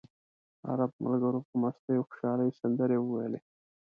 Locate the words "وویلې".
3.01-3.39